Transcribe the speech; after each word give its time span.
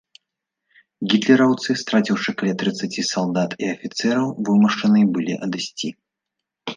Гітлераўцы, 1.13 1.69
страціўшы 1.81 2.31
каля 2.41 2.55
трыццаці 2.61 3.01
салдат 3.11 3.51
і 3.65 3.69
афіцэраў, 3.75 4.27
вымушаныя 4.49 5.05
былі 5.19 5.33
адысці. 5.49 5.87